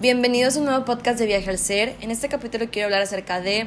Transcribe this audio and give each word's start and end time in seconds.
Bienvenidos 0.00 0.54
a 0.54 0.60
un 0.60 0.66
nuevo 0.66 0.84
podcast 0.84 1.18
de 1.18 1.26
Viaje 1.26 1.50
al 1.50 1.58
Ser. 1.58 1.96
En 2.00 2.12
este 2.12 2.28
capítulo 2.28 2.66
quiero 2.70 2.86
hablar 2.86 3.02
acerca 3.02 3.40
de 3.40 3.66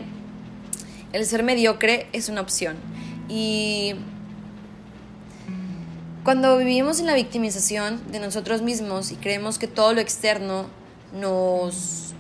el 1.12 1.26
ser 1.26 1.44
mediocre 1.44 2.08
es 2.14 2.30
una 2.30 2.40
opción. 2.40 2.78
Y 3.28 3.96
cuando 6.24 6.58
vivimos 6.58 7.02
en 7.02 7.08
la 7.08 7.16
victimización 7.16 8.10
de 8.14 8.22
nosotros 8.22 8.62
mismos 8.62 9.12
y 9.12 9.18
creemos 9.18 9.60
que 9.60 9.68
todo 9.68 9.92
lo 9.94 10.00
externo 10.00 10.68
nos 11.12 12.14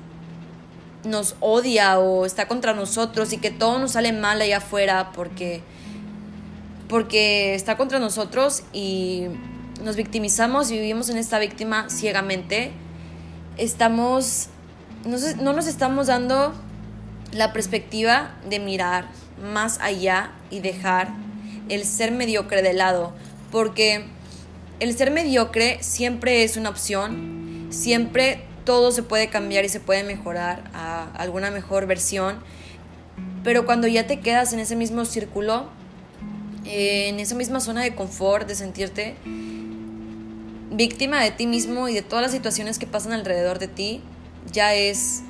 nos 1.05 1.37
odia 1.39 1.97
o 1.97 2.25
está 2.25 2.49
contra 2.49 2.73
nosotros 2.73 3.31
y 3.31 3.37
que 3.37 3.49
todo 3.49 3.79
nos 3.79 3.93
sale 3.93 4.11
mal 4.11 4.41
allá 4.41 4.57
afuera 4.57 5.13
porque 5.13 5.61
porque 6.89 7.55
está 7.55 7.77
contra 7.77 7.97
nosotros 7.97 8.63
y 8.73 9.27
nos 9.81 9.95
victimizamos 9.95 10.69
y 10.69 10.73
vivimos 10.73 11.09
en 11.09 11.15
esta 11.15 11.39
víctima 11.39 11.89
ciegamente, 11.89 12.73
estamos, 13.57 14.47
no, 15.05 15.53
nos 15.53 15.67
estamos 15.67 16.07
dando 16.07 16.53
la 17.31 17.53
perspectiva 17.53 18.35
de 18.49 18.59
mirar 18.59 19.07
más 19.41 19.79
allá 19.79 20.31
y 20.49 20.59
dejar 20.59 21.09
el 21.69 21.85
ser 21.85 22.11
mediocre 22.11 22.61
de 22.61 22.73
lado, 22.73 23.13
porque 23.51 24.05
el 24.79 24.95
ser 24.97 25.11
mediocre 25.11 25.77
siempre 25.81 26.43
es 26.43 26.57
una 26.57 26.69
opción, 26.69 27.67
siempre 27.69 28.43
todo 28.65 28.91
se 28.91 29.03
puede 29.03 29.29
cambiar 29.29 29.65
y 29.65 29.69
se 29.69 29.79
puede 29.79 30.03
mejorar 30.03 30.69
a 30.73 31.09
alguna 31.15 31.51
mejor 31.51 31.87
versión, 31.87 32.39
pero 33.43 33.65
cuando 33.65 33.87
ya 33.87 34.07
te 34.07 34.19
quedas 34.19 34.53
en 34.53 34.59
ese 34.59 34.75
mismo 34.75 35.05
círculo, 35.05 35.67
en 36.65 37.19
esa 37.19 37.35
misma 37.35 37.59
zona 37.59 37.81
de 37.81 37.95
confort, 37.95 38.47
de 38.47 38.55
sentirte 38.55 39.15
víctima 40.71 41.21
de 41.21 41.31
ti 41.31 41.47
mismo 41.47 41.89
y 41.89 41.93
de 41.93 42.01
todas 42.01 42.23
las 42.23 42.31
situaciones 42.31 42.79
que 42.79 42.87
pasan 42.87 43.13
alrededor 43.13 43.59
de 43.59 43.67
ti, 43.67 44.01
ya 44.51 44.73
es, 44.73 45.21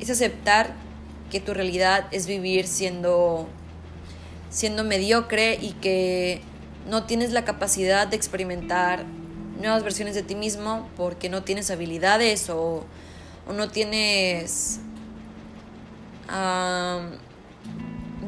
es 0.00 0.10
aceptar 0.10 0.74
que 1.30 1.40
tu 1.40 1.54
realidad 1.54 2.06
es 2.10 2.26
vivir 2.26 2.66
siendo, 2.66 3.46
siendo 4.50 4.82
mediocre 4.84 5.58
y 5.60 5.72
que 5.72 6.40
no 6.88 7.04
tienes 7.04 7.32
la 7.32 7.44
capacidad 7.44 8.06
de 8.06 8.16
experimentar 8.16 9.04
nuevas 9.60 9.82
versiones 9.82 10.14
de 10.14 10.22
ti 10.22 10.34
mismo 10.34 10.88
porque 10.96 11.28
no 11.28 11.42
tienes 11.42 11.70
habilidades 11.70 12.48
o, 12.48 12.84
o 13.46 13.52
no 13.52 13.68
tienes 13.68 14.80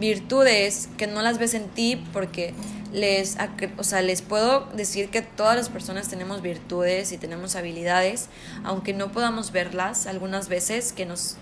virtudes 0.00 0.88
que 0.96 1.06
no 1.06 1.22
las 1.22 1.38
ves 1.38 1.54
en 1.54 1.68
ti 1.68 2.02
porque 2.12 2.54
les, 2.92 3.36
o 3.78 3.84
sea, 3.84 4.02
les 4.02 4.22
puedo 4.22 4.66
decir 4.74 5.10
que 5.10 5.22
todas 5.22 5.56
las 5.56 5.68
personas 5.68 6.08
tenemos 6.08 6.42
virtudes 6.42 7.12
y 7.12 7.18
tenemos 7.18 7.54
habilidades, 7.54 8.28
aunque 8.64 8.94
no 8.94 9.12
podamos 9.12 9.52
verlas 9.52 10.06
algunas 10.06 10.48
veces, 10.48 10.92
que 10.92 11.06
nos, 11.06 11.36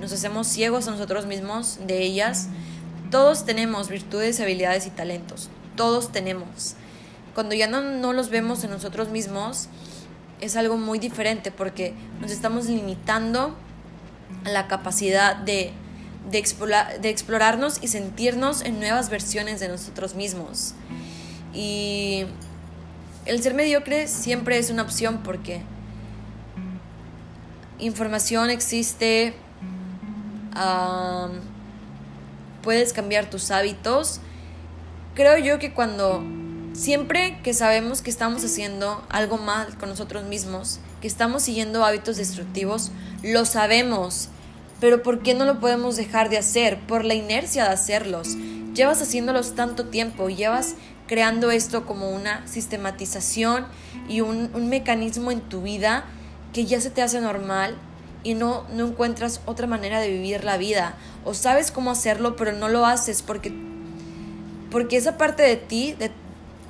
nos 0.00 0.12
hacemos 0.12 0.46
ciegos 0.46 0.86
a 0.86 0.92
nosotros 0.92 1.26
mismos 1.26 1.78
de 1.86 2.02
ellas. 2.02 2.48
Todos 3.10 3.44
tenemos 3.44 3.88
virtudes, 3.88 4.38
habilidades 4.40 4.86
y 4.86 4.90
talentos, 4.90 5.48
todos 5.76 6.12
tenemos. 6.12 6.74
Cuando 7.34 7.54
ya 7.56 7.66
no, 7.66 7.80
no 7.80 8.12
los 8.12 8.28
vemos 8.28 8.62
en 8.62 8.70
nosotros 8.70 9.08
mismos, 9.08 9.68
es 10.40 10.56
algo 10.56 10.76
muy 10.76 10.98
diferente 10.98 11.50
porque 11.50 11.94
nos 12.20 12.30
estamos 12.30 12.66
limitando 12.66 13.56
a 14.44 14.50
la 14.50 14.68
capacidad 14.68 15.36
de 15.36 15.72
de, 16.30 16.44
de 17.00 17.08
explorarnos 17.08 17.78
y 17.82 17.88
sentirnos 17.88 18.62
en 18.62 18.80
nuevas 18.80 19.10
versiones 19.10 19.60
de 19.60 19.68
nosotros 19.68 20.14
mismos. 20.14 20.74
Y 21.52 22.24
el 23.26 23.42
ser 23.42 23.54
mediocre 23.54 24.08
siempre 24.08 24.58
es 24.58 24.70
una 24.70 24.82
opción 24.82 25.22
porque 25.22 25.62
información 27.78 28.50
existe, 28.50 29.34
puedes 32.62 32.92
cambiar 32.92 33.30
tus 33.30 33.50
hábitos. 33.50 34.20
Creo 35.14 35.38
yo 35.38 35.58
que 35.58 35.72
cuando 35.72 36.24
siempre 36.72 37.40
que 37.42 37.54
sabemos 37.54 38.02
que 38.02 38.10
estamos 38.10 38.44
haciendo 38.44 39.04
algo 39.08 39.38
mal 39.38 39.76
con 39.78 39.88
nosotros 39.88 40.24
mismos, 40.24 40.80
que 41.00 41.06
estamos 41.06 41.42
siguiendo 41.42 41.84
hábitos 41.84 42.16
destructivos, 42.16 42.90
lo 43.22 43.44
sabemos 43.44 44.28
pero 44.84 45.02
¿por 45.02 45.20
qué 45.20 45.32
no 45.32 45.46
lo 45.46 45.60
podemos 45.60 45.96
dejar 45.96 46.28
de 46.28 46.36
hacer? 46.36 46.78
Por 46.78 47.06
la 47.06 47.14
inercia 47.14 47.64
de 47.64 47.70
hacerlos. 47.70 48.36
Llevas 48.74 49.00
haciéndolos 49.00 49.54
tanto 49.54 49.86
tiempo, 49.86 50.28
llevas 50.28 50.74
creando 51.06 51.50
esto 51.50 51.86
como 51.86 52.10
una 52.10 52.46
sistematización 52.46 53.64
y 54.10 54.20
un, 54.20 54.50
mecanismo 54.68 55.30
en 55.30 55.40
tu 55.40 55.62
vida 55.62 56.04
que 56.52 56.66
ya 56.66 56.82
se 56.82 56.90
te 56.90 57.00
hace 57.00 57.22
normal 57.22 57.78
y 58.24 58.34
no, 58.34 58.66
no 58.74 58.88
encuentras 58.88 59.40
otra 59.46 59.66
manera 59.66 60.00
de 60.00 60.10
vivir 60.10 60.44
la 60.44 60.58
vida. 60.58 60.96
O 61.24 61.32
sabes 61.32 61.70
cómo 61.70 61.90
hacerlo, 61.90 62.36
pero 62.36 62.52
no 62.52 62.68
lo 62.68 62.84
haces 62.84 63.22
porque, 63.22 63.54
porque 64.70 64.98
esa 64.98 65.16
parte 65.16 65.44
de 65.44 65.56
ti, 65.56 65.94
de, 65.98 66.10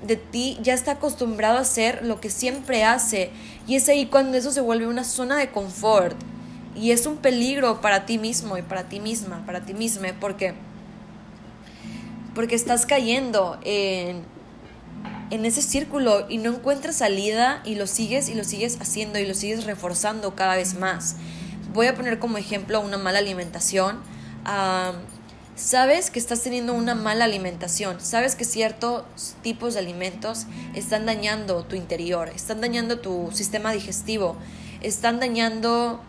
de 0.06 0.14
ti, 0.14 0.56
ya 0.62 0.74
está 0.74 0.92
acostumbrado 0.92 1.58
a 1.58 1.62
hacer 1.62 2.04
lo 2.04 2.20
que 2.20 2.30
siempre 2.30 2.84
hace. 2.84 3.32
Y 3.66 3.74
es 3.74 3.88
ahí 3.88 4.06
cuando 4.06 4.36
eso 4.36 4.52
se 4.52 4.60
vuelve 4.60 4.86
una 4.86 5.02
zona 5.02 5.36
de 5.36 5.50
confort. 5.50 6.16
Y 6.74 6.90
es 6.90 7.06
un 7.06 7.18
peligro 7.18 7.80
para 7.80 8.06
ti 8.06 8.18
mismo 8.18 8.58
y 8.58 8.62
para 8.62 8.88
ti 8.88 9.00
misma, 9.00 9.44
para 9.46 9.60
ti 9.60 9.74
misma, 9.74 10.08
porque, 10.20 10.54
porque 12.34 12.54
estás 12.54 12.84
cayendo 12.84 13.58
en, 13.62 14.24
en 15.30 15.44
ese 15.44 15.62
círculo 15.62 16.26
y 16.28 16.38
no 16.38 16.50
encuentras 16.50 16.96
salida 16.96 17.60
y 17.64 17.74
lo 17.74 17.86
sigues 17.86 18.28
y 18.28 18.34
lo 18.34 18.44
sigues 18.44 18.78
haciendo 18.80 19.18
y 19.18 19.26
lo 19.26 19.34
sigues 19.34 19.64
reforzando 19.64 20.34
cada 20.34 20.56
vez 20.56 20.74
más. 20.74 21.16
Voy 21.72 21.86
a 21.86 21.94
poner 21.94 22.18
como 22.18 22.38
ejemplo 22.38 22.80
una 22.80 22.98
mala 22.98 23.18
alimentación. 23.18 23.98
sabes 25.56 26.10
que 26.10 26.18
estás 26.18 26.42
teniendo 26.42 26.74
una 26.74 26.94
mala 26.94 27.24
alimentación, 27.24 28.00
sabes 28.00 28.34
que 28.34 28.44
ciertos 28.44 29.34
tipos 29.42 29.74
de 29.74 29.80
alimentos 29.80 30.46
están 30.74 31.06
dañando 31.06 31.64
tu 31.64 31.76
interior, 31.76 32.28
están 32.28 32.60
dañando 32.60 32.98
tu 32.98 33.30
sistema 33.32 33.72
digestivo, 33.72 34.36
están 34.82 35.20
dañando 35.20 36.00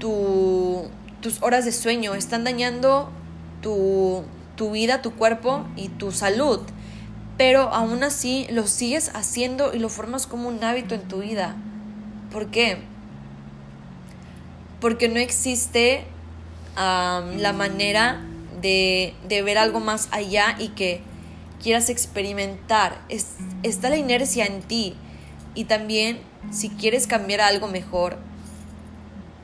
tus 0.00 1.42
horas 1.42 1.64
de 1.64 1.72
sueño, 1.72 2.14
están 2.14 2.44
dañando 2.44 3.10
tu, 3.62 4.24
tu 4.56 4.72
vida, 4.72 5.02
tu 5.02 5.12
cuerpo 5.12 5.64
y 5.76 5.88
tu 5.88 6.10
salud. 6.10 6.60
Pero 7.36 7.72
aún 7.72 8.02
así 8.02 8.46
lo 8.50 8.66
sigues 8.66 9.10
haciendo 9.14 9.72
y 9.72 9.78
lo 9.78 9.88
formas 9.88 10.26
como 10.26 10.48
un 10.48 10.62
hábito 10.64 10.94
en 10.94 11.02
tu 11.08 11.20
vida. 11.20 11.56
¿Por 12.32 12.50
qué? 12.50 12.78
Porque 14.80 15.08
no 15.08 15.18
existe 15.18 16.04
la 16.76 17.52
manera 17.54 18.20
de, 18.60 19.14
de, 19.28 19.42
ver 19.42 19.58
algo 19.58 19.80
más 19.80 20.08
allá 20.12 20.56
y 20.58 20.68
que 20.68 21.02
quieras 21.62 21.90
experimentar. 21.90 23.00
está 23.62 23.90
la 23.90 23.96
inercia 23.96 24.46
en 24.46 24.62
ti. 24.62 24.96
Y 25.54 25.64
también 25.64 26.20
si 26.50 26.70
quieres 26.70 27.06
cambiar 27.06 27.40
algo 27.40 27.68
mejor, 27.68 28.18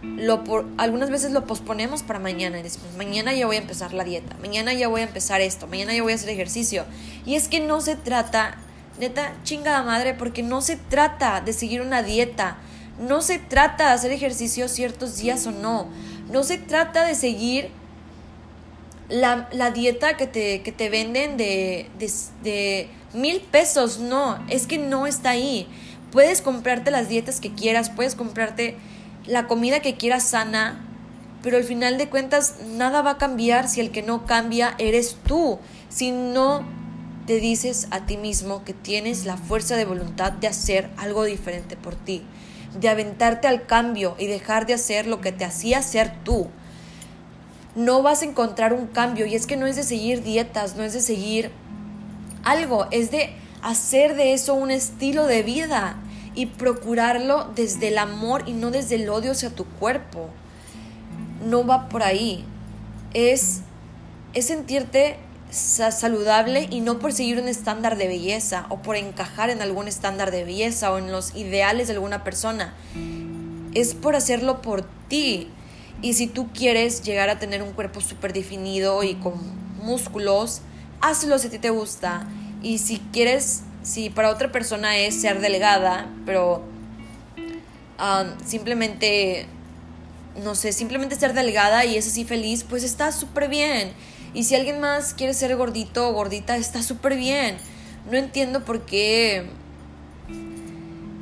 lo 0.03 0.45
por, 0.45 0.67
algunas 0.77 1.11
veces 1.11 1.33
lo 1.33 1.47
posponemos 1.47 2.03
para 2.03 2.19
mañana 2.19 2.59
y 2.59 2.62
decimos, 2.62 2.89
mañana 2.97 3.33
ya 3.34 3.47
voy 3.47 3.57
a 3.57 3.61
empezar 3.61 3.93
la 3.93 4.05
dieta, 4.05 4.37
mañana 4.41 4.73
ya 4.73 4.89
voy 4.89 5.01
a 5.01 5.05
empezar 5.05 5.41
esto, 5.41 5.67
mañana 5.67 5.95
ya 5.95 6.03
voy 6.03 6.12
a 6.12 6.15
hacer 6.17 6.31
ejercicio. 6.31 6.84
Y 7.25 7.34
es 7.34 7.49
que 7.49 7.61
no 7.61 7.81
se 7.81 7.97
trata, 7.97 8.57
neta, 8.99 9.34
chingada 9.43 9.83
madre, 9.83 10.15
porque 10.15 10.43
no 10.43 10.61
se 10.61 10.77
trata 10.77 11.41
de 11.41 11.53
seguir 11.53 11.81
una 11.81 12.03
dieta, 12.03 12.59
no 12.99 13.23
se 13.23 13.39
trata 13.39 13.89
de 13.89 13.93
hacer 13.95 14.12
ejercicio 14.12 14.69
ciertos 14.69 15.17
días 15.17 15.47
o 15.47 15.51
no, 15.51 15.89
no 16.31 16.45
se 16.45 16.59
trata 16.59 17.05
de 17.05 17.15
seguir 17.15 17.71
la, 19.09 19.49
la 19.53 19.71
dieta 19.71 20.17
que 20.17 20.27
te, 20.27 20.63
que 20.63 20.73
te 20.73 20.89
venden 20.89 21.37
de, 21.37 21.89
de, 21.99 22.11
de 22.43 22.89
mil 23.13 23.41
pesos, 23.41 23.99
no, 23.99 24.45
es 24.49 24.67
que 24.67 24.78
no 24.78 25.07
está 25.07 25.31
ahí. 25.31 25.66
Puedes 26.13 26.41
comprarte 26.41 26.91
las 26.91 27.09
dietas 27.09 27.41
que 27.41 27.53
quieras, 27.53 27.91
puedes 27.91 28.15
comprarte 28.15 28.77
la 29.27 29.47
comida 29.47 29.81
que 29.81 29.97
quieras 29.97 30.25
sana, 30.25 30.81
pero 31.43 31.57
al 31.57 31.65
final 31.65 31.99
de 31.99 32.09
cuentas 32.09 32.57
nada 32.73 33.03
va 33.03 33.13
a 33.13 33.19
cambiar 33.19 33.69
si 33.69 33.81
el 33.81 33.91
que 33.91 34.03
no 34.03 34.27
cambia 34.27 34.75
eres 34.78 35.17
tú, 35.27 35.59
si 35.89 36.11
no 36.11 36.65
te 37.27 37.41
dices 37.41 37.89
a 37.91 38.07
ti 38.07 38.17
mismo 38.17 38.65
que 38.65 38.73
tienes 38.73 39.27
la 39.27 39.37
fuerza 39.37 39.77
de 39.77 39.84
voluntad 39.84 40.33
de 40.33 40.47
hacer 40.47 40.91
algo 40.97 41.25
diferente 41.25 41.77
por 41.77 41.97
ti, 41.97 42.23
de 42.78 42.89
aventarte 42.89 43.49
al 43.49 43.67
cambio 43.67 44.15
y 44.19 44.27
dejar 44.27 44.67
de 44.67 44.75
hacer 44.75 45.07
lo 45.07 45.21
que 45.21 45.33
te 45.33 45.45
hacía 45.45 45.83
ser 45.83 46.13
tú. 46.22 46.49
No 47.75 48.03
vas 48.03 48.22
a 48.22 48.27
encontrar 48.27 48.72
un 48.72 48.87
cambio 48.87 49.27
y 49.27 49.34
es 49.34 49.47
que 49.47 49.57
no 49.57 49.67
es 49.67 49.77
de 49.77 49.83
seguir 49.83 50.22
dietas, 50.22 50.77
no 50.77 50.84
es 50.84 50.93
de 50.93 51.01
seguir 51.01 51.51
algo, 52.45 52.87
es 52.91 53.11
de 53.11 53.34
hacer 53.61 54.15
de 54.15 54.33
eso 54.33 54.55
un 54.55 54.71
estilo 54.71 55.27
de 55.27 55.43
vida 55.43 55.97
y 56.36 56.47
procurarlo 56.47 57.50
desde 57.56 57.88
el 57.88 57.98
amor 57.98 58.44
y 58.47 58.53
no 58.53 58.71
desde 58.71 58.94
el 58.97 59.09
odio 59.09 59.33
hacia 59.33 59.50
tu 59.50 59.65
cuerpo. 59.65 60.28
No 61.44 61.66
va 61.66 61.88
por 61.88 62.04
ahí. 62.04 62.44
Es, 63.15 63.62
es 64.34 64.47
sentirte 64.47 65.16
saludable 65.50 66.68
y 66.71 66.80
no 66.80 66.98
por 66.98 67.12
seguir 67.12 67.41
un 67.41 67.48
estándar 67.48 67.97
de 67.97 68.06
belleza 68.09 68.66
o 68.68 68.83
por 68.83 68.97
encajar 68.97 69.48
en 69.48 69.62
algún 69.62 69.88
estándar 69.88 70.30
de 70.30 70.44
belleza 70.44 70.92
o 70.92 70.98
en 70.98 71.10
los 71.10 71.34
ideales 71.34 71.88
de 71.88 71.94
alguna 71.94 72.22
persona. 72.22 72.74
es 73.74 73.94
por 73.94 74.15
hacerlo 74.16 74.62
por 74.62 74.83
ti. 75.09 75.48
Y 76.03 76.12
si 76.15 76.27
tú 76.27 76.48
quieres 76.53 77.03
llegar 77.03 77.30
a 77.30 77.38
tener 77.38 77.62
un 77.62 77.72
cuerpo 77.72 78.00
súper 78.03 78.33
definido 78.34 79.03
y 79.03 79.15
con 79.15 79.34
músculos, 79.83 80.60
hazlo 81.00 81.38
si 81.38 81.48
a 81.48 81.50
ti 81.50 81.59
te 81.59 81.71
gusta. 81.71 82.27
Y 82.62 82.78
si 82.78 82.98
quieres, 83.12 83.62
si 83.86 84.10
para 84.10 84.30
otra 84.30 84.50
persona 84.50 84.98
es 84.98 85.21
ser 85.21 85.41
delgada, 85.41 86.10
pero 86.27 86.65
um, 88.00 88.44
simplemente, 88.44 89.47
no 90.42 90.56
sé, 90.56 90.72
simplemente 90.72 91.15
ser 91.15 91.34
delgada 91.34 91.84
y 91.84 91.97
es 91.97 92.09
así 92.09 92.24
feliz, 92.24 92.65
pues 92.65 92.83
está 92.83 93.12
súper 93.12 93.48
bien. 93.48 93.92
Y 94.34 94.42
si 94.42 94.56
alguien 94.56 94.80
más 94.80 95.15
quiere 95.15 95.34
ser 95.34 95.54
gordito 95.56 96.09
o 96.09 96.12
gordita, 96.12 96.56
está 96.56 96.83
súper 96.83 97.15
bien. 97.16 97.59
No 98.10 98.18
entiendo 98.18 98.65
por 98.65 98.84
qué 98.84 99.47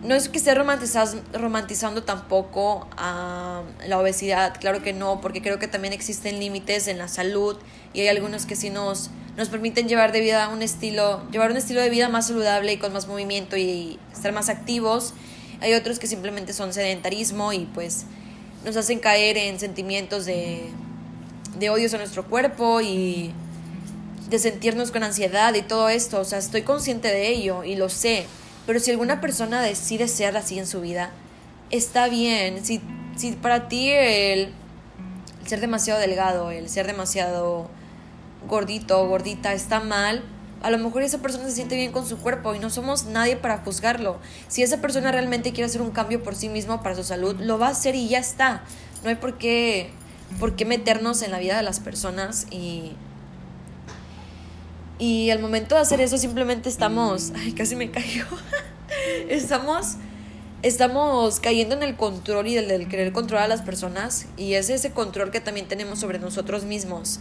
no 0.03 0.15
es 0.15 0.31
que 0.31 0.39
esté 0.39 0.55
romantizando 0.55 2.03
tampoco 2.03 2.89
a 2.97 3.63
la 3.87 3.99
obesidad, 3.99 4.55
claro 4.59 4.83
que 4.83 4.95
no, 4.95 5.21
porque 5.21 5.43
creo 5.43 5.59
que 5.59 5.69
también 5.69 5.93
existen 5.93 6.41
límites 6.41 6.89
en 6.89 6.97
la 6.97 7.09
salud 7.09 7.57
y 7.93 8.01
hay 8.01 8.09
algunos 8.09 8.47
que 8.47 8.57
sí 8.57 8.71
nos, 8.71 9.11
nos 9.37 9.49
permiten 9.49 9.89
llevar 9.89 10.13
de 10.13 10.21
vida 10.21 10.49
un 10.49 10.63
estilo, 10.63 11.29
llevar 11.31 11.51
un 11.51 11.57
estilo 11.57 11.81
de 11.81 11.91
vida 11.91 12.09
más 12.09 12.29
saludable 12.29 12.73
y 12.73 12.77
con 12.77 12.93
más 12.93 13.09
movimiento 13.09 13.57
y 13.57 13.99
estar 14.13 14.33
más 14.33 14.49
activos. 14.49 15.15
Hay 15.61 15.75
otros 15.75 15.99
que 15.99 16.07
simplemente 16.07 16.53
son 16.53 16.73
sedentarismo 16.73 17.53
y 17.53 17.67
pues 17.67 18.07
nos 18.65 18.77
hacen 18.77 18.99
caer 18.99 19.37
en 19.37 19.59
sentimientos 19.59 20.25
de, 20.25 20.71
de 21.59 21.71
odios 21.71 21.95
a 21.95 21.99
nuestro 21.99 22.25
cuerpo 22.27 22.81
y 22.81 23.33
de 24.29 24.39
sentirnos 24.39 24.91
con 24.91 25.03
ansiedad 25.03 25.55
y 25.55 25.63
todo 25.63 25.89
esto. 25.89 26.21
O 26.21 26.25
sea, 26.25 26.39
estoy 26.39 26.63
consciente 26.63 27.09
de 27.09 27.29
ello 27.29 27.65
y 27.65 27.77
lo 27.77 27.89
sé 27.89 28.27
pero 28.67 28.81
si 28.81 28.91
alguna 28.91 29.21
persona 29.21 29.63
decide 29.63 30.09
ser 30.09 30.37
así 30.37 30.59
en 30.59 30.67
su 30.67 30.81
vida, 30.81 31.11
está 31.71 32.09
bien. 32.09 32.65
Si, 32.65 32.81
si 33.17 33.33
para 33.33 33.69
ti 33.69 33.91
el, 33.91 34.53
ser 35.47 35.61
demasiado 35.61 36.01
delgado, 36.01 36.51
el 36.51 36.69
ser 36.69 36.87
demasiado 36.87 37.69
gordito 38.47 39.01
o 39.01 39.09
gordita 39.09 39.53
está 39.53 39.81
mal, 39.81 40.23
a 40.65 40.71
lo 40.71 40.79
mejor 40.79 41.03
esa 41.03 41.19
persona 41.19 41.45
se 41.45 41.53
siente 41.53 41.77
bien 41.77 41.93
con 41.93 42.07
su 42.07 42.17
cuerpo 42.17 42.55
y 42.55 42.59
no 42.59 42.71
somos 42.71 43.05
nadie 43.05 43.37
para 43.37 43.59
juzgarlo. 43.59 44.17
Si 44.49 44.63
esa 44.63 44.81
persona 44.81 45.13
realmente 45.13 45.53
quiere 45.53 45.67
hacer 45.67 45.83
un 45.83 45.91
cambio 45.91 46.23
por 46.23 46.35
sí 46.35 46.49
mismo 46.49 46.83
para 46.83 46.95
su 46.95 47.05
salud, 47.05 47.37
lo 47.39 47.59
va 47.59 47.67
a 47.67 47.71
hacer 47.73 47.95
y 47.95 48.09
ya 48.09 48.19
está. 48.19 48.63
No 49.03 49.11
hay 49.11 49.17
por 49.17 49.37
qué, 49.37 49.91
meternos 50.67 51.21
en 51.21 51.33
la 51.33 51.39
vida 51.39 51.59
de 51.59 51.63
las 51.63 51.81
personas 51.81 52.47
y 52.51 52.93
y 54.99 55.29
al 55.31 55.41
momento 55.41 55.75
de 55.75 55.83
hacer 55.83 56.01
eso 56.01 56.17
simplemente 56.17 56.71
estamos, 56.71 57.33
ay, 57.37 57.53
casi 57.53 57.77
me 57.77 57.91
caigo. 57.91 58.27
estamos 59.29 59.97
estamos 60.63 61.41
cayendo 61.41 61.75
en 61.75 61.83
el 61.83 61.95
control 61.95 62.47
y 62.47 62.55
del, 62.55 62.69
del, 62.69 62.89
querer 62.89 63.13
controlar 63.13 63.45
a 63.45 63.49
las 63.49 63.61
personas 63.61 64.29
y 64.39 64.55
es 64.55 64.71
ese 64.71 64.93
control 64.93 65.31
que 65.31 65.41
también 65.41 65.69
tenemos 65.69 65.99
sobre 65.99 66.19
nosotros 66.19 66.65
mismos 66.65 67.21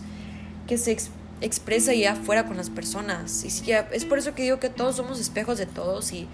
que 0.68 0.78
se 0.78 0.98
expresa 1.42 1.94
ya 1.94 2.14
afuera 2.14 2.46
con 2.46 2.58
las 2.58 2.70
personas. 2.70 3.44
Y 3.44 3.72
es 3.72 4.06
por 4.06 4.18
eso 4.18 4.34
que 4.34 4.44
digo 4.44 4.60
que 4.60 4.70
todos 4.70 4.96
somos 4.96 5.20
espejos 5.20 5.58
de 5.58 5.66
todos 5.66 6.14
y 6.14 6.28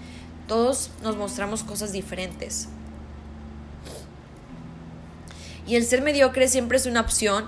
todos 0.46 0.90
nos 1.02 1.16
mostramos 1.16 1.62
cosas 1.62 1.92
diferentes. 1.92 2.68
Y 5.66 5.76
el 5.76 5.84
ser 5.84 6.02
mediocre 6.02 6.48
siempre 6.48 6.78
es 6.78 6.86
una 6.86 7.00
opción 7.00 7.46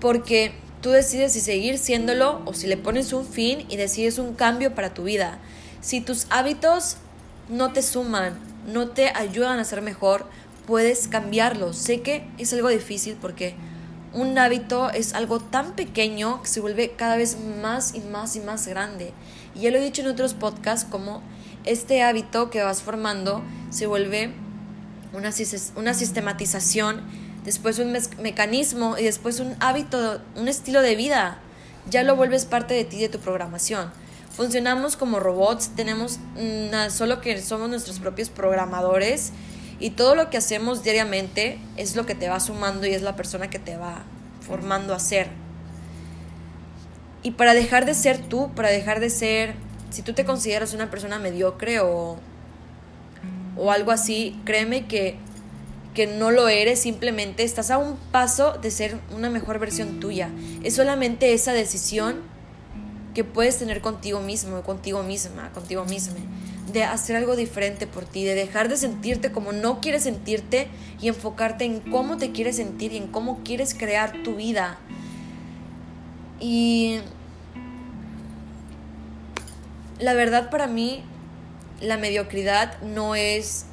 porque 0.00 0.52
Tú 0.80 0.88
decides 0.90 1.34
si 1.34 1.40
seguir 1.40 1.76
siéndolo 1.76 2.40
o 2.46 2.54
si 2.54 2.66
le 2.66 2.78
pones 2.78 3.12
un 3.12 3.26
fin 3.26 3.66
y 3.68 3.76
decides 3.76 4.18
un 4.18 4.34
cambio 4.34 4.74
para 4.74 4.94
tu 4.94 5.04
vida. 5.04 5.38
Si 5.82 6.00
tus 6.00 6.26
hábitos 6.30 6.96
no 7.50 7.72
te 7.72 7.82
suman, 7.82 8.38
no 8.66 8.88
te 8.88 9.10
ayudan 9.10 9.58
a 9.58 9.64
ser 9.64 9.82
mejor, 9.82 10.24
puedes 10.66 11.06
cambiarlos. 11.06 11.76
Sé 11.76 12.00
que 12.00 12.26
es 12.38 12.54
algo 12.54 12.68
difícil 12.68 13.18
porque 13.20 13.54
un 14.12 14.36
hábito 14.38 14.90
es 14.90 15.14
algo 15.14 15.40
tan 15.40 15.72
pequeño 15.72 16.42
que 16.42 16.48
se 16.48 16.60
vuelve 16.60 16.92
cada 16.92 17.16
vez 17.16 17.36
más 17.62 17.94
y 17.94 18.00
más 18.00 18.36
y 18.36 18.40
más 18.40 18.66
grande. 18.66 19.12
Y 19.54 19.60
ya 19.60 19.70
lo 19.70 19.78
he 19.78 19.80
dicho 19.80 20.02
en 20.02 20.08
otros 20.08 20.34
podcasts 20.34 20.86
como 20.90 21.22
este 21.64 22.02
hábito 22.02 22.50
que 22.50 22.62
vas 22.62 22.82
formando 22.82 23.42
se 23.70 23.86
vuelve 23.86 24.32
una, 25.12 25.30
una 25.76 25.94
sistematización 25.94 27.02
después 27.44 27.78
un 27.78 27.96
mecanismo 28.22 28.96
y 28.98 29.04
después 29.04 29.40
un 29.40 29.54
hábito, 29.60 30.20
un 30.36 30.48
estilo 30.48 30.82
de 30.82 30.96
vida. 30.96 31.38
Ya 31.88 32.02
lo 32.02 32.16
vuelves 32.16 32.44
parte 32.44 32.74
de 32.74 32.84
ti, 32.84 33.00
de 33.00 33.08
tu 33.08 33.18
programación. 33.18 33.90
Funcionamos 34.32 34.96
como 34.96 35.18
robots, 35.18 35.70
tenemos 35.74 36.18
solo 36.90 37.20
que 37.20 37.40
somos 37.42 37.68
nuestros 37.68 37.98
propios 37.98 38.28
programadores 38.28 39.32
y 39.80 39.90
todo 39.90 40.14
lo 40.14 40.30
que 40.30 40.36
hacemos 40.36 40.82
diariamente 40.84 41.58
es 41.76 41.96
lo 41.96 42.06
que 42.06 42.14
te 42.14 42.28
va 42.28 42.38
sumando 42.38 42.86
y 42.86 42.90
es 42.90 43.02
la 43.02 43.16
persona 43.16 43.50
que 43.50 43.58
te 43.58 43.76
va 43.76 44.02
formando 44.46 44.94
a 44.94 45.00
ser. 45.00 45.28
Y 47.22 47.32
para 47.32 47.54
dejar 47.54 47.86
de 47.86 47.94
ser 47.94 48.18
tú, 48.18 48.52
para 48.54 48.70
dejar 48.70 49.00
de 49.00 49.10
ser, 49.10 49.54
si 49.90 50.02
tú 50.02 50.12
te 50.12 50.24
consideras 50.24 50.74
una 50.74 50.90
persona 50.90 51.18
mediocre 51.18 51.80
o, 51.80 52.18
o 53.56 53.70
algo 53.72 53.90
así, 53.90 54.38
créeme 54.44 54.86
que 54.86 55.18
que 55.94 56.06
no 56.06 56.30
lo 56.30 56.48
eres, 56.48 56.80
simplemente 56.80 57.42
estás 57.42 57.70
a 57.70 57.78
un 57.78 57.96
paso 58.12 58.52
de 58.52 58.70
ser 58.70 58.98
una 59.14 59.28
mejor 59.28 59.58
versión 59.58 60.00
tuya. 60.00 60.30
Es 60.62 60.76
solamente 60.76 61.32
esa 61.32 61.52
decisión 61.52 62.20
que 63.14 63.24
puedes 63.24 63.58
tener 63.58 63.80
contigo 63.80 64.20
mismo, 64.20 64.62
contigo 64.62 65.02
misma, 65.02 65.50
contigo 65.50 65.84
misma, 65.84 66.14
de 66.72 66.84
hacer 66.84 67.16
algo 67.16 67.36
diferente 67.36 67.86
por 67.86 68.04
ti, 68.04 68.24
de 68.24 68.34
dejar 68.34 68.68
de 68.68 68.76
sentirte 68.76 69.32
como 69.32 69.52
no 69.52 69.80
quieres 69.80 70.04
sentirte 70.04 70.68
y 71.00 71.08
enfocarte 71.08 71.64
en 71.64 71.80
cómo 71.80 72.16
te 72.16 72.32
quieres 72.32 72.56
sentir 72.56 72.92
y 72.92 72.96
en 72.96 73.08
cómo 73.08 73.40
quieres 73.44 73.74
crear 73.74 74.22
tu 74.22 74.36
vida. 74.36 74.78
Y 76.40 77.00
la 79.98 80.14
verdad 80.14 80.50
para 80.50 80.66
mí, 80.66 81.02
la 81.80 81.96
mediocridad 81.96 82.80
no 82.82 83.14
es 83.14 83.66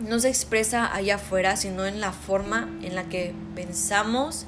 no 0.00 0.18
se 0.18 0.28
expresa 0.28 0.94
allá 0.94 1.16
afuera, 1.16 1.56
sino 1.56 1.84
en 1.84 2.00
la 2.00 2.12
forma 2.12 2.70
en 2.82 2.94
la 2.94 3.04
que 3.04 3.34
pensamos 3.54 4.46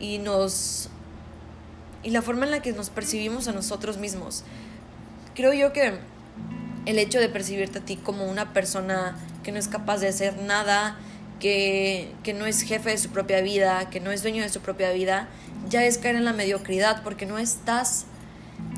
y 0.00 0.18
nos 0.18 0.88
y 2.02 2.10
la 2.10 2.22
forma 2.22 2.44
en 2.44 2.52
la 2.52 2.62
que 2.62 2.72
nos 2.72 2.90
percibimos 2.90 3.48
a 3.48 3.52
nosotros 3.52 3.98
mismos. 3.98 4.44
Creo 5.34 5.52
yo 5.52 5.72
que 5.72 5.98
el 6.88 6.98
hecho 6.98 7.20
de 7.20 7.28
percibirte 7.28 7.80
a 7.80 7.82
ti 7.82 7.96
como 7.96 8.24
una 8.24 8.54
persona 8.54 9.14
que 9.42 9.52
no 9.52 9.58
es 9.58 9.68
capaz 9.68 9.98
de 9.98 10.08
hacer 10.08 10.38
nada, 10.40 10.96
que, 11.38 12.10
que 12.22 12.32
no 12.32 12.46
es 12.46 12.62
jefe 12.62 12.88
de 12.88 12.96
su 12.96 13.10
propia 13.10 13.42
vida, 13.42 13.90
que 13.90 14.00
no 14.00 14.10
es 14.10 14.22
dueño 14.22 14.42
de 14.42 14.48
su 14.48 14.60
propia 14.60 14.90
vida, 14.92 15.28
ya 15.68 15.84
es 15.84 15.98
caer 15.98 16.16
en 16.16 16.24
la 16.24 16.32
mediocridad 16.32 17.02
porque 17.02 17.26
no 17.26 17.36
estás 17.36 18.06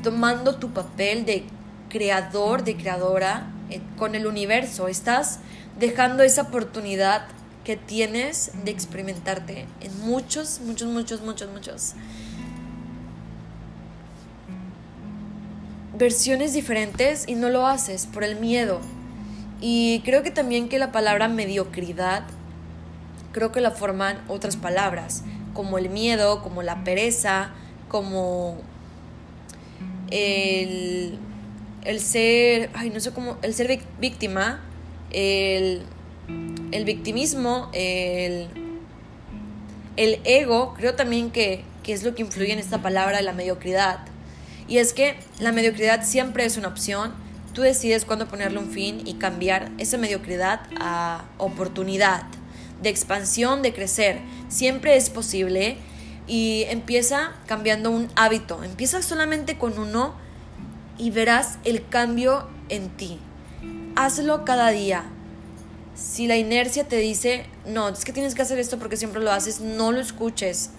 tomando 0.03 0.57
tu 0.57 0.73
papel 0.73 1.25
de 1.25 1.45
creador, 1.87 2.65
de 2.65 2.75
creadora 2.75 3.47
eh, 3.69 3.79
con 3.97 4.13
el 4.13 4.27
universo, 4.27 4.89
estás 4.89 5.39
dejando 5.79 6.21
esa 6.23 6.41
oportunidad 6.41 7.27
que 7.63 7.77
tienes 7.77 8.51
de 8.65 8.71
experimentarte 8.71 9.67
en 9.79 9.99
muchos, 10.01 10.59
muchos, 10.59 10.89
muchos, 10.89 11.21
muchos, 11.21 11.49
muchos 11.49 11.93
versiones 16.01 16.53
diferentes 16.53 17.25
y 17.27 17.35
no 17.35 17.49
lo 17.49 17.67
haces 17.67 18.07
por 18.07 18.23
el 18.23 18.35
miedo. 18.35 18.81
Y 19.61 20.01
creo 20.03 20.23
que 20.23 20.31
también 20.31 20.67
que 20.67 20.79
la 20.79 20.91
palabra 20.91 21.27
mediocridad, 21.27 22.23
creo 23.31 23.51
que 23.51 23.61
la 23.61 23.69
forman 23.69 24.19
otras 24.27 24.55
palabras, 24.55 25.23
como 25.53 25.77
el 25.77 25.89
miedo, 25.89 26.41
como 26.41 26.63
la 26.63 26.83
pereza, 26.83 27.51
como 27.87 28.57
el, 30.09 31.19
el 31.83 31.99
ser, 31.99 32.71
ay, 32.73 32.89
no 32.89 32.99
sé 32.99 33.11
cómo, 33.11 33.37
el 33.43 33.53
ser 33.53 33.79
víctima 33.99 34.59
el, 35.11 35.83
victimismo, 36.83 37.69
el, 37.73 38.47
el, 39.97 40.19
ego, 40.23 40.73
creo 40.73 40.95
también 40.95 41.29
que, 41.29 41.63
que 41.83 41.93
es 41.93 42.03
lo 42.03 42.15
que 42.15 42.23
influye 42.23 42.53
en 42.53 42.59
esta 42.59 42.81
palabra, 42.81 43.21
la 43.21 43.33
mediocridad. 43.33 44.10
Y 44.71 44.77
es 44.77 44.93
que 44.93 45.17
la 45.39 45.51
mediocridad 45.51 46.05
siempre 46.05 46.45
es 46.45 46.55
una 46.55 46.69
opción. 46.69 47.13
Tú 47.53 47.61
decides 47.61 48.05
cuándo 48.05 48.29
ponerle 48.29 48.57
un 48.59 48.71
fin 48.71 49.05
y 49.05 49.15
cambiar 49.15 49.69
esa 49.77 49.97
mediocridad 49.97 50.61
a 50.79 51.25
oportunidad 51.37 52.23
de 52.81 52.87
expansión, 52.87 53.63
de 53.63 53.73
crecer. 53.73 54.21
Siempre 54.47 54.95
es 54.95 55.09
posible 55.09 55.75
y 56.25 56.63
empieza 56.69 57.33
cambiando 57.47 57.91
un 57.91 58.07
hábito. 58.15 58.63
Empieza 58.63 59.01
solamente 59.01 59.57
con 59.57 59.77
uno 59.77 60.15
y 60.97 61.11
verás 61.11 61.57
el 61.65 61.85
cambio 61.89 62.47
en 62.69 62.87
ti 62.95 63.19
hazlo 63.95 64.45
cada 64.45 64.69
día. 64.69 65.03
Si 65.95 66.27
la 66.27 66.37
inercia 66.37 66.87
te 66.87 66.97
dice, 66.97 67.45
no, 67.65 67.89
es 67.89 68.05
que 68.05 68.13
tienes 68.13 68.35
que 68.35 68.41
hacer 68.41 68.59
esto 68.59 68.79
porque 68.79 68.97
siempre 68.97 69.21
lo 69.21 69.31
haces, 69.31 69.59
no 69.59 69.91
lo 69.91 69.99
escuches. 69.99 70.71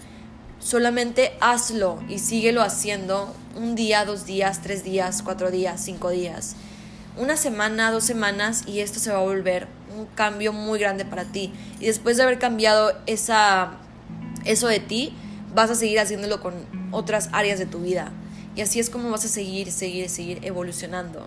Solamente 0.58 1.32
hazlo 1.40 2.02
y 2.08 2.18
síguelo 2.18 2.62
haciendo 2.62 3.34
un 3.56 3.74
día, 3.74 4.04
dos 4.04 4.26
días, 4.26 4.62
tres 4.62 4.84
días, 4.84 5.22
cuatro 5.22 5.50
días, 5.50 5.80
cinco 5.84 6.10
días. 6.10 6.56
una 7.16 7.36
semana, 7.36 7.90
dos 7.90 8.04
semanas 8.04 8.64
y 8.66 8.80
esto 8.80 8.98
se 8.98 9.10
va 9.10 9.18
a 9.18 9.22
volver 9.22 9.68
un 9.94 10.06
cambio 10.06 10.52
muy 10.52 10.78
grande 10.78 11.04
para 11.04 11.24
ti. 11.24 11.52
Y 11.78 11.86
después 11.86 12.16
de 12.16 12.22
haber 12.22 12.38
cambiado 12.38 12.92
esa, 13.06 13.72
eso 14.44 14.66
de 14.68 14.80
ti, 14.80 15.14
vas 15.54 15.70
a 15.70 15.74
seguir 15.74 16.00
haciéndolo 16.00 16.40
con 16.40 16.54
otras 16.90 17.28
áreas 17.32 17.58
de 17.58 17.66
tu 17.66 17.80
vida. 17.80 18.10
Y 18.56 18.60
así 18.60 18.80
es 18.80 18.90
como 18.90 19.10
vas 19.10 19.24
a 19.24 19.28
seguir, 19.28 19.70
seguir, 19.70 20.08
seguir 20.08 20.40
evolucionando. 20.42 21.26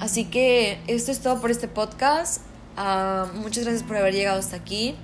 Así 0.00 0.24
que 0.24 0.80
esto 0.86 1.12
es 1.12 1.20
todo 1.20 1.40
por 1.40 1.50
este 1.50 1.68
podcast. 1.68 2.42
Ah, 2.76 3.26
muchas 3.34 3.64
gracias 3.64 3.82
por 3.82 3.96
haber 3.96 4.14
llegado 4.14 4.38
hasta 4.38 4.56
aquí, 4.56 4.96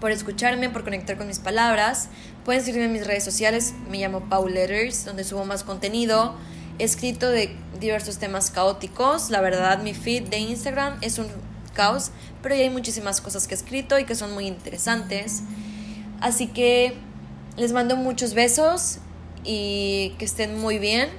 por 0.00 0.10
escucharme, 0.10 0.70
por 0.70 0.82
conectar 0.82 1.16
con 1.16 1.26
mis 1.26 1.38
palabras. 1.38 2.08
Pueden 2.44 2.64
seguirme 2.64 2.86
en 2.86 2.92
mis 2.92 3.06
redes 3.06 3.24
sociales, 3.24 3.74
me 3.90 3.98
llamo 3.98 4.20
Paul 4.28 4.54
Letters, 4.54 5.04
donde 5.04 5.24
subo 5.24 5.44
más 5.44 5.62
contenido. 5.62 6.34
Escrito 6.78 7.28
de 7.28 7.54
diversos 7.78 8.18
temas 8.18 8.50
caóticos. 8.50 9.28
La 9.28 9.40
verdad, 9.42 9.82
mi 9.82 9.92
feed 9.92 10.28
de 10.28 10.38
Instagram 10.38 10.96
es 11.02 11.18
un 11.18 11.26
caos, 11.74 12.10
pero 12.42 12.54
ya 12.54 12.62
hay 12.62 12.70
muchísimas 12.70 13.20
cosas 13.20 13.46
que 13.46 13.54
he 13.54 13.56
escrito 13.58 13.98
y 13.98 14.04
que 14.04 14.14
son 14.14 14.32
muy 14.32 14.46
interesantes. 14.46 15.42
Así 16.20 16.46
que 16.46 16.94
les 17.56 17.72
mando 17.72 17.96
muchos 17.96 18.34
besos 18.34 18.98
y 19.44 20.14
que 20.18 20.24
estén 20.24 20.58
muy 20.58 20.78
bien. 20.78 21.10